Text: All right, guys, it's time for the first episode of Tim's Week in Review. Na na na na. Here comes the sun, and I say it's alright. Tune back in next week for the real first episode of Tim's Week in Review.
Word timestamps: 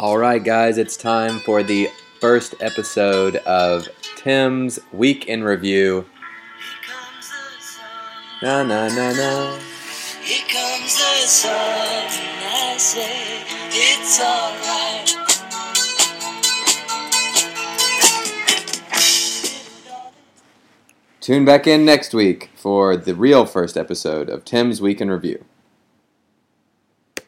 All 0.00 0.16
right, 0.16 0.44
guys, 0.44 0.78
it's 0.78 0.96
time 0.96 1.40
for 1.40 1.64
the 1.64 1.90
first 2.20 2.54
episode 2.60 3.34
of 3.34 3.88
Tim's 4.16 4.78
Week 4.92 5.26
in 5.26 5.42
Review. 5.42 6.06
Na 8.40 8.62
na 8.62 8.86
na 8.86 9.12
na. 9.12 9.58
Here 10.22 10.46
comes 10.46 10.96
the 10.96 11.26
sun, 11.26 11.50
and 11.50 12.44
I 12.46 12.76
say 12.78 13.42
it's 13.70 14.20
alright. 14.20 15.16
Tune 21.20 21.44
back 21.44 21.66
in 21.66 21.84
next 21.84 22.14
week 22.14 22.50
for 22.54 22.96
the 22.96 23.16
real 23.16 23.46
first 23.46 23.76
episode 23.76 24.30
of 24.30 24.44
Tim's 24.44 24.80
Week 24.80 25.00
in 25.00 25.10
Review. 25.10 25.44